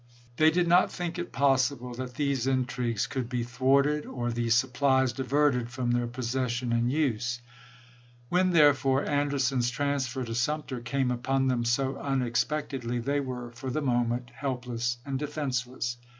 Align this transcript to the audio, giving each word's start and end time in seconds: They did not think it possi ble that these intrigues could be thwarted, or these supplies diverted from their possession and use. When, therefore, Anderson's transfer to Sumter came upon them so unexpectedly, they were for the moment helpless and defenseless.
They 0.37 0.49
did 0.49 0.67
not 0.67 0.91
think 0.91 1.19
it 1.19 1.31
possi 1.31 1.77
ble 1.77 1.93
that 1.93 2.15
these 2.15 2.47
intrigues 2.47 3.05
could 3.05 3.29
be 3.29 3.43
thwarted, 3.43 4.03
or 4.07 4.31
these 4.31 4.55
supplies 4.55 5.13
diverted 5.13 5.69
from 5.69 5.91
their 5.91 6.07
possession 6.07 6.73
and 6.73 6.91
use. 6.91 7.39
When, 8.27 8.49
therefore, 8.49 9.05
Anderson's 9.05 9.69
transfer 9.69 10.23
to 10.23 10.33
Sumter 10.33 10.79
came 10.79 11.11
upon 11.11 11.49
them 11.49 11.63
so 11.65 11.97
unexpectedly, 11.97 12.97
they 12.97 13.19
were 13.19 13.51
for 13.51 13.69
the 13.69 13.83
moment 13.83 14.31
helpless 14.33 14.97
and 15.05 15.19
defenseless. 15.19 15.97